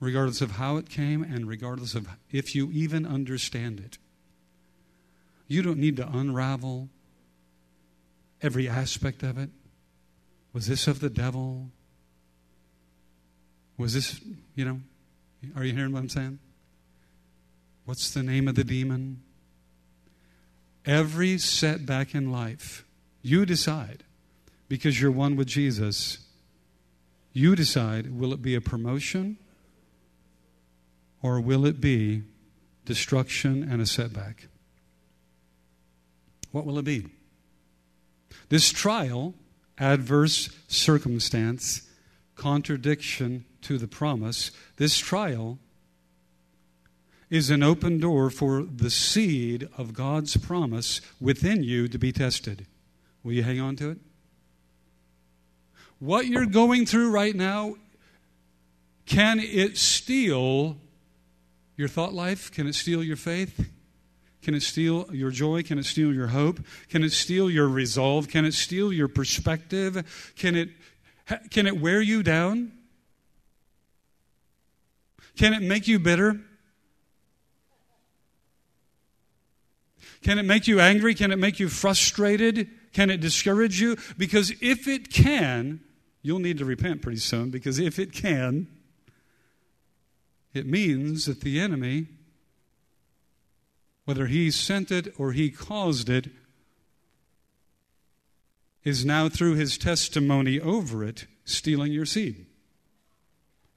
[0.00, 3.96] regardless of how it came and regardless of if you even understand it,
[5.46, 6.88] you don't need to unravel
[8.42, 9.50] every aspect of it.
[10.52, 11.70] Was this of the devil?
[13.80, 14.20] Was this,
[14.54, 14.78] you know,
[15.56, 16.38] are you hearing what I'm saying?
[17.86, 19.22] What's the name of the demon?
[20.84, 22.84] Every setback in life,
[23.22, 24.04] you decide,
[24.68, 26.18] because you're one with Jesus,
[27.32, 29.38] you decide will it be a promotion
[31.22, 32.24] or will it be
[32.84, 34.48] destruction and a setback?
[36.52, 37.06] What will it be?
[38.50, 39.32] This trial,
[39.78, 41.86] adverse circumstance,
[42.40, 45.58] contradiction to the promise, this trial
[47.28, 52.66] is an open door for the seed of God's promise within you to be tested.
[53.22, 53.98] Will you hang on to it?
[55.98, 57.74] What you're going through right now,
[59.04, 60.78] can it steal
[61.76, 62.50] your thought life?
[62.50, 63.70] Can it steal your faith?
[64.40, 65.62] Can it steal your joy?
[65.62, 66.60] Can it steal your hope?
[66.88, 68.28] Can it steal your resolve?
[68.28, 70.32] Can it steal your perspective?
[70.36, 70.70] Can it,
[71.50, 72.72] can it wear you down?
[75.36, 76.40] Can it make you bitter?
[80.22, 81.14] Can it make you angry?
[81.14, 82.68] Can it make you frustrated?
[82.92, 83.96] Can it discourage you?
[84.18, 85.80] Because if it can,
[86.22, 87.50] you'll need to repent pretty soon.
[87.50, 88.68] Because if it can,
[90.52, 92.08] it means that the enemy,
[94.04, 96.28] whether he sent it or he caused it,
[98.84, 102.46] is now through his testimony over it stealing your seed.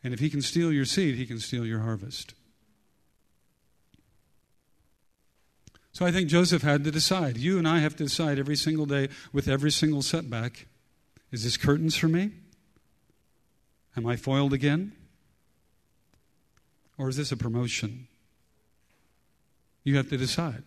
[0.03, 2.33] And if he can steal your seed, he can steal your harvest.
[5.91, 7.37] So I think Joseph had to decide.
[7.37, 10.67] You and I have to decide every single day with every single setback
[11.33, 12.29] is this curtains for me?
[13.97, 14.93] Am I foiled again?
[16.95, 18.07] Or is this a promotion?
[19.83, 20.63] You have to decide.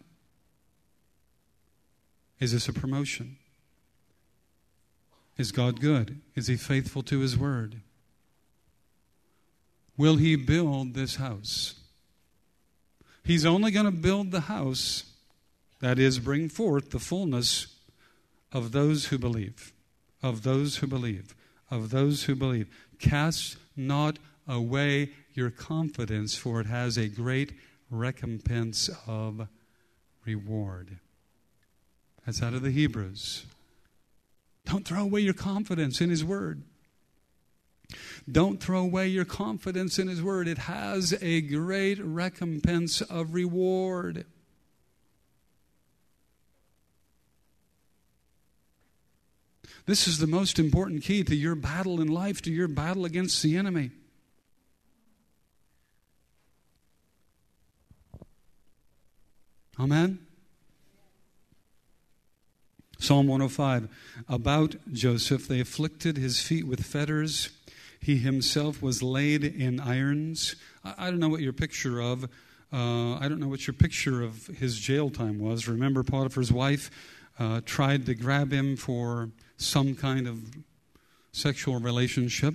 [2.40, 3.36] Is this a promotion?
[5.36, 6.20] Is God good?
[6.34, 7.82] Is he faithful to his word?
[9.96, 11.74] will he build this house?
[13.24, 15.04] He's only going to build the house,
[15.80, 17.66] that is, bring forth the fullness
[18.52, 19.72] of those who believe,
[20.22, 21.34] of those who believe,
[21.70, 22.68] of those who believe.
[22.98, 27.52] Cast not away your confidence, for it has a great
[27.90, 29.48] recompense of
[30.24, 30.98] reward.
[32.24, 33.44] That's out of the Hebrews.
[34.66, 36.62] Don't throw away your confidence in His Word.
[38.30, 40.48] Don't throw away your confidence in His Word.
[40.48, 44.26] It has a great recompense of reward.
[49.86, 53.40] This is the most important key to your battle in life, to your battle against
[53.40, 53.92] the enemy.
[59.78, 60.25] Amen?
[62.98, 63.88] Psalm 105
[64.28, 67.50] About Joseph, they afflicted his feet with fetters.
[68.00, 70.56] He himself was laid in irons.
[70.84, 72.24] I, don't know what your picture of,
[72.72, 75.68] uh, I don't know what your picture of his jail time was.
[75.68, 76.90] Remember, Potiphar's wife
[77.38, 80.38] uh, tried to grab him for some kind of
[81.32, 82.54] sexual relationship,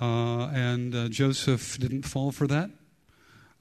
[0.00, 2.70] uh, and uh, Joseph didn't fall for that.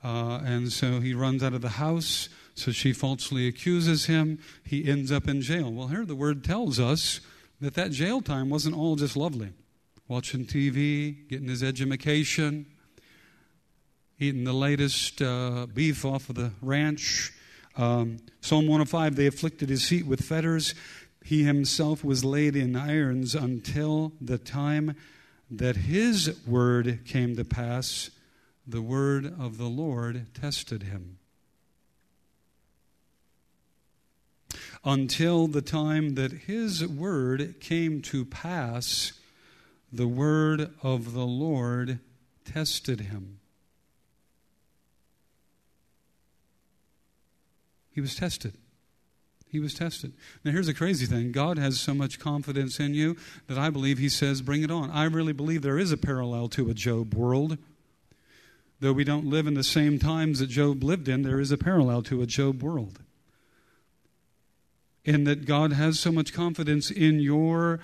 [0.03, 2.29] Uh, and so he runs out of the house.
[2.55, 4.39] So she falsely accuses him.
[4.63, 5.71] He ends up in jail.
[5.71, 7.21] Well, here the word tells us
[7.59, 9.53] that that jail time wasn't all just lovely.
[10.07, 12.65] Watching TV, getting his education,
[14.19, 17.31] eating the latest uh, beef off of the ranch.
[17.77, 20.75] Um, Psalm 105 they afflicted his feet with fetters.
[21.23, 24.95] He himself was laid in irons until the time
[25.49, 28.09] that his word came to pass.
[28.67, 31.17] The word of the Lord tested him.
[34.83, 39.13] Until the time that his word came to pass,
[39.91, 41.99] the word of the Lord
[42.45, 43.39] tested him.
[47.91, 48.53] He was tested.
[49.47, 50.13] He was tested.
[50.45, 53.97] Now, here's the crazy thing God has so much confidence in you that I believe
[53.97, 54.89] He says, Bring it on.
[54.91, 57.57] I really believe there is a parallel to a Job world.
[58.79, 61.57] Though we don't live in the same times that Job lived in, there is a
[61.57, 62.99] parallel to a Job world
[65.03, 67.79] in that God has so much confidence in your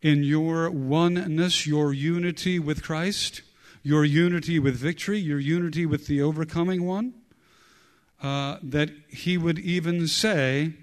[0.00, 3.42] in your oneness, your unity with Christ,
[3.82, 7.14] your unity with victory, your unity with the overcoming one,
[8.22, 10.74] uh, that He would even say,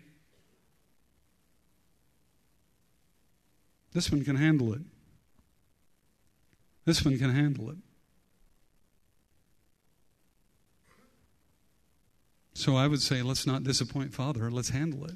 [3.93, 4.81] This one can handle it.
[6.83, 7.77] This one can handle it.
[12.53, 15.15] So I would say, let's not disappoint Father, let's handle it.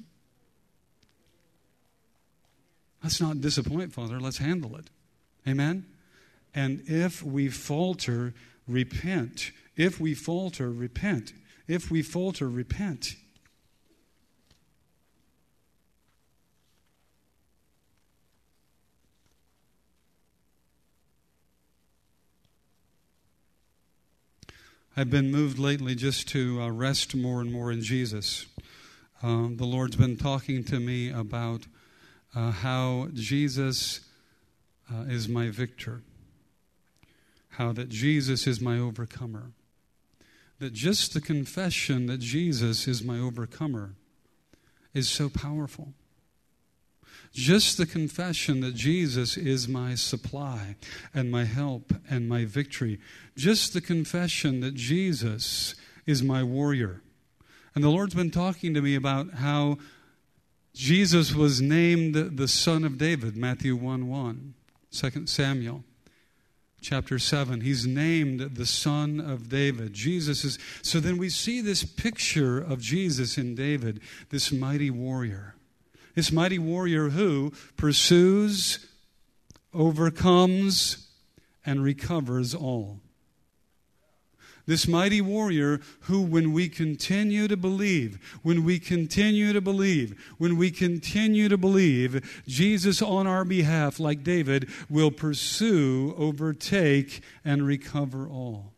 [3.04, 4.20] Let's not disappoint, Father.
[4.20, 4.90] Let's handle it.
[5.48, 5.86] Amen?
[6.54, 8.34] And if we falter,
[8.68, 9.52] repent.
[9.76, 11.34] If we falter, repent.
[11.68, 13.16] If we falter, repent.
[24.98, 28.48] I've been moved lately just to uh, rest more and more in Jesus.
[29.24, 31.68] Um, the Lord's been talking to me about
[32.36, 34.02] uh, how Jesus
[34.92, 36.02] uh, is my victor,
[37.50, 39.52] how that Jesus is my overcomer.
[40.60, 43.94] That just the confession that Jesus is my overcomer
[44.94, 45.94] is so powerful.
[47.32, 50.76] Just the confession that Jesus is my supply
[51.14, 53.00] and my help and my victory.
[53.38, 55.76] Just the confession that Jesus
[56.06, 57.02] is my warrior.
[57.76, 59.78] And the Lord's been talking to me about how
[60.80, 64.54] Jesus was named the Son of David, Matthew 1 1,
[64.94, 65.84] 2 Samuel
[66.80, 67.60] chapter 7.
[67.60, 69.92] He's named the Son of David.
[69.92, 70.58] Jesus is.
[70.82, 74.00] So then we see this picture of Jesus in David,
[74.30, 75.56] this mighty warrior.
[76.16, 78.88] This mighty warrior who pursues,
[79.74, 81.10] overcomes,
[81.66, 83.02] and recovers all.
[84.70, 90.58] This mighty warrior who, when we continue to believe, when we continue to believe, when
[90.58, 98.30] we continue to believe, Jesus on our behalf, like David, will pursue, overtake, and recover
[98.30, 98.74] all.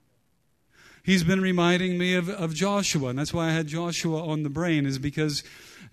[1.04, 4.50] He's been reminding me of, of Joshua, and that's why I had Joshua on the
[4.50, 5.44] brain, is because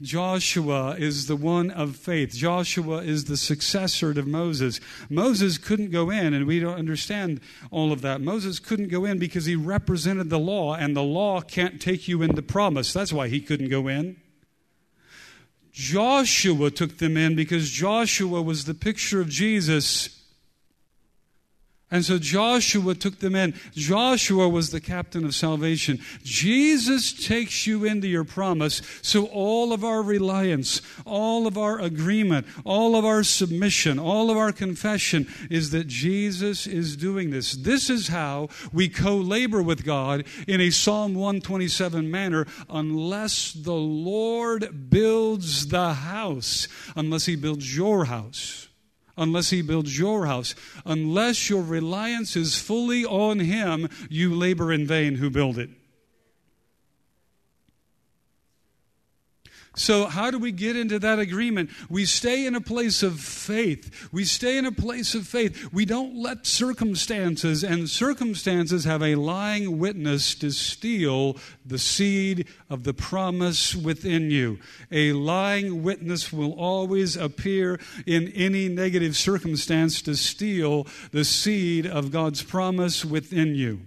[0.00, 2.32] Joshua is the one of faith.
[2.32, 4.80] Joshua is the successor to Moses.
[5.10, 7.40] Moses couldn't go in, and we don't understand
[7.72, 8.20] all of that.
[8.20, 12.22] Moses couldn't go in because he represented the law, and the law can't take you
[12.22, 12.92] into promise.
[12.92, 14.16] That's why he couldn't go in.
[15.72, 20.17] Joshua took them in because Joshua was the picture of Jesus
[21.90, 23.54] and so Joshua took them in.
[23.72, 26.00] Joshua was the captain of salvation.
[26.22, 28.82] Jesus takes you into your promise.
[29.00, 34.36] So all of our reliance, all of our agreement, all of our submission, all of
[34.36, 37.52] our confession is that Jesus is doing this.
[37.52, 43.72] This is how we co labor with God in a Psalm 127 manner, unless the
[43.72, 48.67] Lord builds the house, unless He builds your house
[49.18, 50.54] unless he builds your house.
[50.86, 55.70] Unless your reliance is fully on him, you labor in vain who build it.
[59.78, 61.70] So, how do we get into that agreement?
[61.88, 64.08] We stay in a place of faith.
[64.12, 65.72] We stay in a place of faith.
[65.72, 72.82] We don't let circumstances, and circumstances have a lying witness to steal the seed of
[72.82, 74.58] the promise within you.
[74.90, 82.10] A lying witness will always appear in any negative circumstance to steal the seed of
[82.10, 83.82] God's promise within you.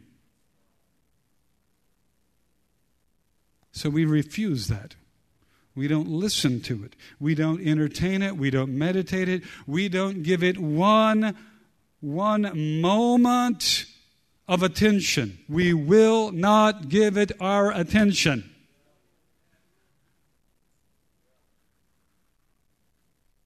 [3.73, 4.95] So, we refuse that.
[5.75, 6.95] We don't listen to it.
[7.19, 8.35] We don't entertain it.
[8.35, 9.43] We don't meditate it.
[9.65, 11.35] We don't give it one,
[12.01, 13.85] one moment
[14.47, 15.39] of attention.
[15.47, 18.49] We will not give it our attention.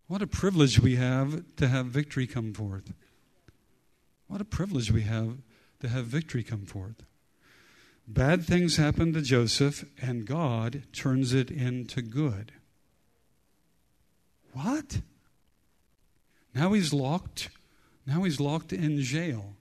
[0.08, 2.94] What a privilege we have to have victory come forth.
[4.28, 5.38] What a privilege we have
[5.82, 7.04] to have victory come forth.
[8.08, 12.52] Bad things happen to Joseph, and God turns it into good.
[14.54, 15.02] What?
[16.54, 17.50] Now he's locked.
[18.06, 19.56] Now he's locked in jail,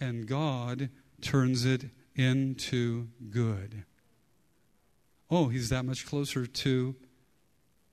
[0.00, 0.88] and God
[1.20, 3.84] turns it into good.
[5.30, 6.96] Oh, he's that much closer to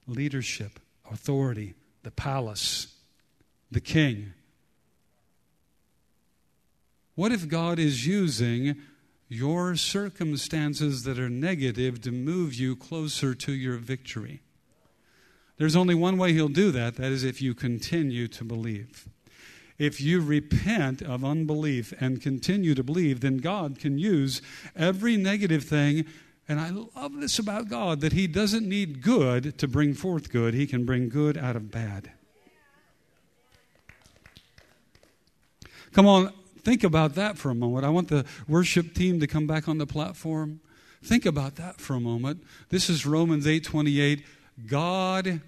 [0.07, 0.79] leadership,
[1.11, 2.95] authority, the palace,
[3.69, 4.33] the king.
[7.15, 8.77] What if God is using
[9.31, 14.41] your circumstances that are negative to move you closer to your victory.
[15.57, 19.07] There's only one way he'll do that that is if you continue to believe.
[19.77, 24.41] If you repent of unbelief and continue to believe, then God can use
[24.75, 26.05] every negative thing.
[26.49, 30.53] And I love this about God that He doesn't need good to bring forth good,
[30.53, 32.11] He can bring good out of bad.
[35.93, 37.85] Come on, Think about that for a moment.
[37.85, 40.59] I want the worship team to come back on the platform.
[41.03, 42.43] Think about that for a moment.
[42.69, 44.23] This is Romans 8:28.
[44.67, 45.41] God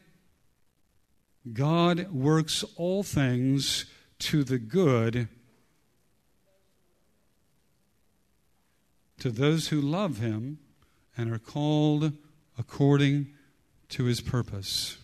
[1.52, 3.86] God works all things
[4.20, 5.28] to the good
[9.20, 10.60] to those who love him
[11.18, 12.14] and are called
[12.58, 13.28] according
[13.90, 14.98] to his purpose.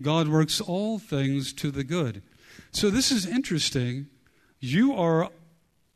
[0.00, 2.22] God works all things to the good.
[2.70, 4.06] So this is interesting.
[4.60, 5.30] You are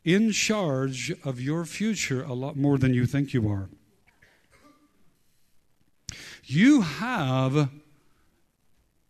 [0.03, 3.69] in charge of your future a lot more than you think you are.
[6.45, 7.69] You have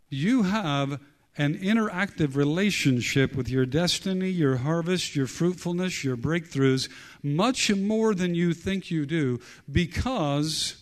[0.10, 1.00] you have
[1.36, 6.88] an interactive relationship with your destiny, your harvest, your fruitfulness, your breakthroughs,
[7.24, 9.40] much more than you think you do
[9.72, 10.76] because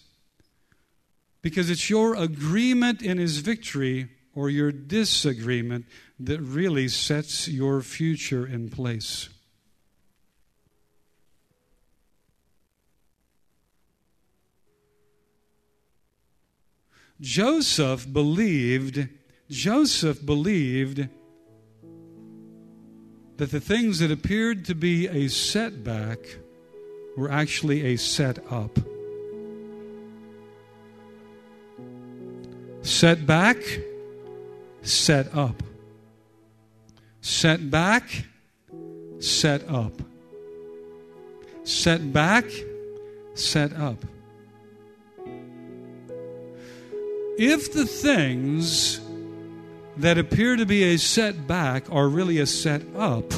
[1.42, 5.86] because it's your agreement in his victory or your disagreement
[6.24, 9.30] that really sets your future in place.
[17.19, 19.07] Joseph believed,
[19.49, 21.07] Joseph believed
[23.38, 26.19] that the things that appeared to be a setback
[27.17, 28.78] were actually a set up.
[32.82, 33.57] Setback,
[34.82, 35.61] set up.
[37.22, 38.26] Set back,
[39.19, 39.93] set up.
[41.63, 42.45] Set back,
[43.36, 44.03] set up.
[47.38, 48.99] If the things
[49.97, 53.32] that appear to be a setback are really a set up,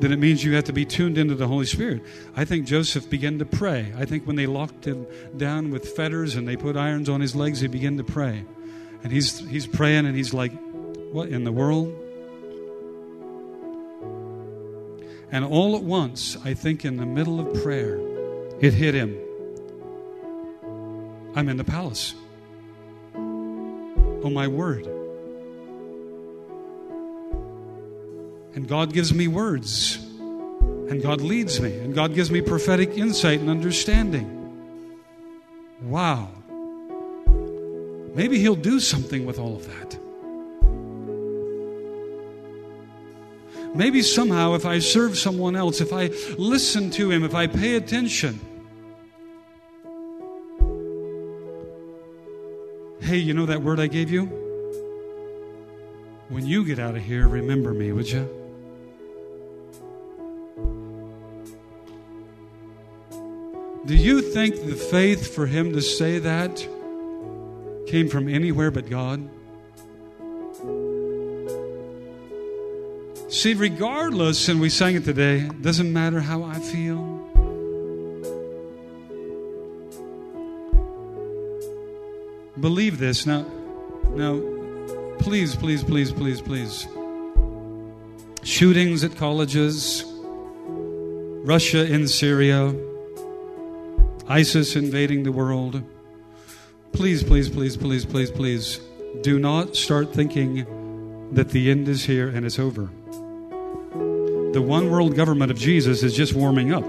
[0.00, 2.02] then it means you have to be tuned into the Holy Spirit.
[2.36, 3.92] I think Joseph began to pray.
[3.96, 7.34] I think when they locked him down with fetters and they put irons on his
[7.34, 8.44] legs, he began to pray.
[9.02, 10.52] And he's, he's praying and he's like,
[11.12, 12.03] What in the world?
[15.34, 17.98] And all at once, I think in the middle of prayer,
[18.60, 19.18] it hit him.
[21.34, 22.14] I'm in the palace.
[23.16, 24.86] Oh, my word.
[28.54, 29.96] And God gives me words.
[29.96, 31.80] And God leads me.
[31.80, 34.30] And God gives me prophetic insight and understanding.
[35.82, 36.28] Wow.
[38.14, 39.98] Maybe He'll do something with all of that.
[43.74, 46.06] Maybe somehow, if I serve someone else, if I
[46.38, 48.38] listen to him, if I pay attention,
[53.00, 54.26] hey, you know that word I gave you?
[56.28, 58.28] When you get out of here, remember me, would you?
[63.86, 66.56] Do you think the faith for him to say that
[67.86, 69.28] came from anywhere but God?
[73.34, 77.14] See, regardless, and we sang it today, doesn't matter how I feel.
[82.60, 83.26] believe this.
[83.26, 83.44] Now,
[84.10, 84.40] now,
[85.18, 86.86] please, please, please, please, please.
[88.44, 90.04] Shootings at colleges,
[91.44, 92.72] Russia in Syria,
[94.28, 95.82] ISIS invading the world.
[96.92, 98.80] Please, please, please, please, please, please,
[99.22, 100.64] do not start thinking
[101.32, 102.88] that the end is here and it's over.
[104.54, 106.84] The one world government of Jesus is just warming up.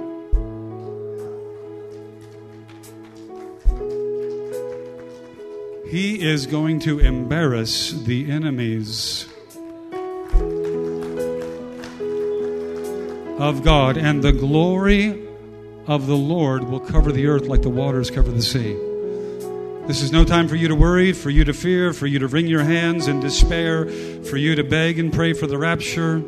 [5.90, 9.28] He is going to embarrass the enemies
[13.40, 15.28] of God, and the glory
[15.88, 18.74] of the Lord will cover the earth like the waters cover the sea.
[19.88, 22.28] This is no time for you to worry, for you to fear, for you to
[22.28, 23.90] wring your hands in despair,
[24.22, 26.24] for you to beg and pray for the rapture.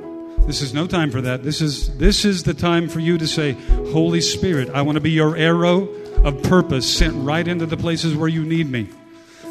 [0.48, 1.44] This is no time for that.
[1.44, 3.52] This is, this is the time for you to say,
[3.92, 5.90] Holy Spirit, I want to be your arrow
[6.24, 8.88] of purpose sent right into the places where you need me.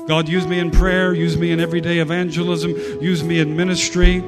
[0.09, 2.71] God, use me in prayer, use me in everyday evangelism,
[3.03, 4.21] use me in ministry.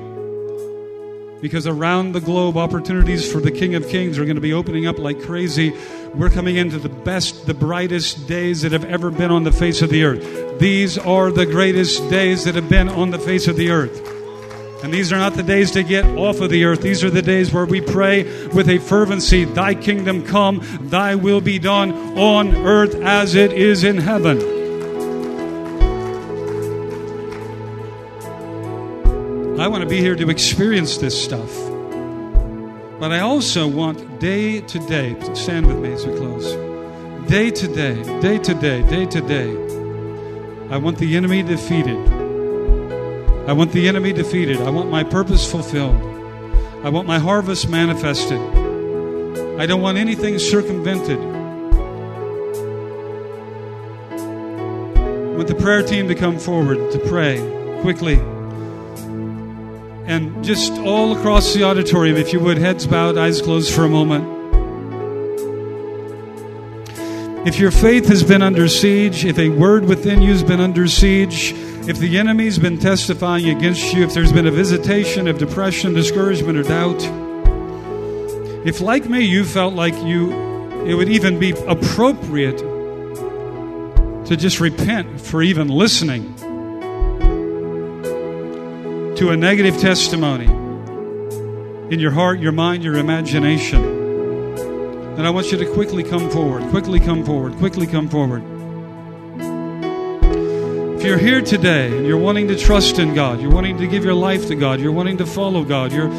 [1.41, 4.87] Because around the globe, opportunities for the King of Kings are going to be opening
[4.87, 5.73] up like crazy.
[6.13, 9.81] We're coming into the best, the brightest days that have ever been on the face
[9.81, 10.59] of the earth.
[10.59, 14.18] These are the greatest days that have been on the face of the earth.
[14.83, 16.83] And these are not the days to get off of the earth.
[16.83, 21.41] These are the days where we pray with a fervency, Thy kingdom come, Thy will
[21.41, 24.39] be done on earth as it is in heaven.
[29.61, 31.53] I want to be here to experience this stuff.
[33.01, 36.55] But I also want day to day, stand with me as we close.
[37.29, 39.51] Day to day, day to day, day to day,
[40.71, 42.18] I want the enemy defeated.
[43.49, 44.59] I want the enemy defeated.
[44.59, 45.97] I want my purpose fulfilled.
[46.85, 48.39] I want my harvest manifested.
[49.59, 51.19] I don't want anything circumvented.
[55.19, 57.39] I want the prayer team to come forward to pray
[57.81, 58.19] quickly.
[60.05, 63.89] And just all across the auditorium, if you would, heads bowed, eyes closed for a
[63.89, 64.37] moment.
[67.49, 70.87] If your faith has been under siege, if a word within you has been under
[70.87, 71.55] siege,
[71.89, 76.59] if the enemy's been testifying against you, if there's been a visitation of depression, discouragement,
[76.59, 77.03] or doubt,
[78.67, 80.31] if like me you felt like you
[80.85, 82.59] it would even be appropriate
[84.27, 86.35] to just repent for even listening
[89.17, 90.45] to a negative testimony
[91.91, 93.83] in your heart, your mind, your imagination,
[95.17, 98.58] then I want you to quickly come forward, quickly come forward, quickly come forward.
[101.09, 104.13] You're here today and you're wanting to trust in God, you're wanting to give your
[104.13, 106.13] life to God, you're wanting to follow God, you're,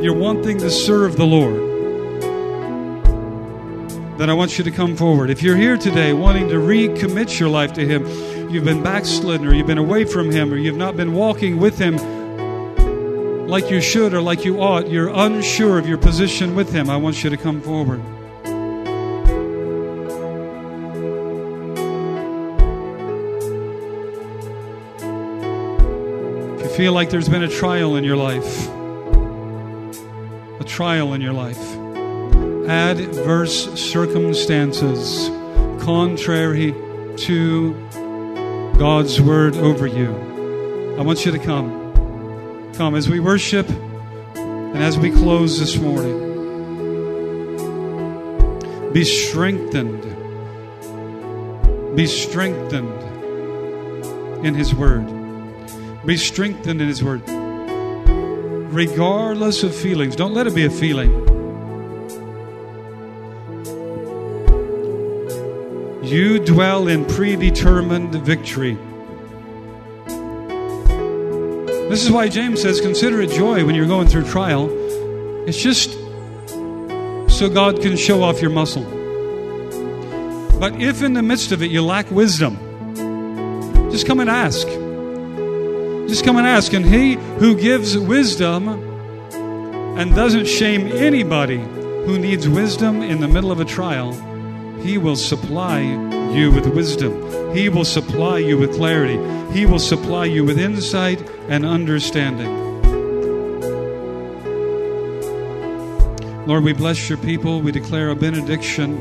[0.00, 1.56] you're wanting to serve the Lord,
[4.16, 5.30] then I want you to come forward.
[5.30, 8.06] If you're here today wanting to recommit your life to Him,
[8.50, 11.76] you've been backslidden or you've been away from Him or you've not been walking with
[11.76, 11.96] Him
[13.48, 16.98] like you should or like you ought, you're unsure of your position with Him, I
[16.98, 18.00] want you to come forward.
[26.76, 28.66] Feel like there's been a trial in your life,
[30.60, 31.60] a trial in your life,
[32.68, 35.28] adverse circumstances
[35.84, 36.72] contrary
[37.16, 37.74] to
[38.76, 42.72] God's word over you, I want you to come.
[42.74, 46.22] Come as we worship and as we close this morning.
[48.92, 50.02] Be strengthened.
[51.94, 53.00] Be strengthened
[54.44, 55.13] in His Word.
[56.06, 57.22] Be strengthened in His Word.
[58.74, 61.12] Regardless of feelings, don't let it be a feeling.
[66.04, 68.76] You dwell in predetermined victory.
[71.88, 74.68] This is why James says, Consider it joy when you're going through trial.
[75.48, 75.92] It's just
[77.30, 78.84] so God can show off your muscle.
[80.60, 82.56] But if in the midst of it you lack wisdom,
[83.90, 84.66] just come and ask.
[86.08, 86.72] Just come and ask.
[86.72, 88.68] And He who gives wisdom
[89.98, 94.12] and doesn't shame anybody who needs wisdom in the middle of a trial,
[94.82, 97.54] He will supply you with wisdom.
[97.54, 99.18] He will supply you with clarity.
[99.52, 102.62] He will supply you with insight and understanding.
[106.46, 107.62] Lord, we bless your people.
[107.62, 108.98] We declare a benediction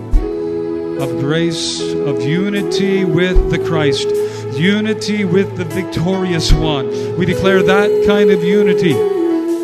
[1.01, 4.07] of grace, of unity with the Christ,
[4.57, 6.87] unity with the victorious one.
[7.17, 8.93] We declare that kind of unity,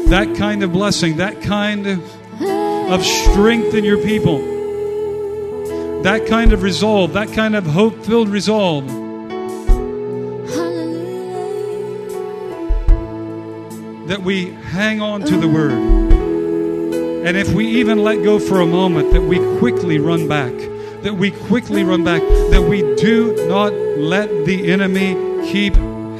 [0.10, 4.40] that kind of blessing, that kind of strength in your people,
[6.04, 8.88] that kind of resolve, that kind of hope filled resolve.
[14.08, 15.74] That we hang on to the word.
[17.26, 20.54] And if we even let go for a moment, that we quickly run back
[21.04, 22.22] that we quickly run back.
[22.22, 25.16] That we do not let the enemy
[25.52, 25.76] keep,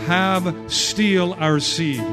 [0.08, 2.04] have, steal our seed.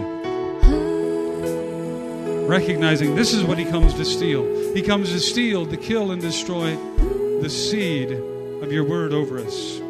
[2.49, 4.45] Recognizing this is what he comes to steal.
[4.75, 6.77] He comes to steal, to kill, and destroy
[7.41, 9.81] the seed of your word over us.